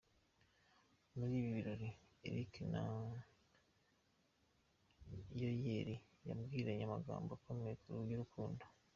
[1.17, 1.89] Muri ibi birori,
[2.29, 2.83] Eric na
[5.41, 5.95] Yayeli
[6.27, 7.73] babwiranye amagambo akomeye
[8.09, 8.63] y’urukundo.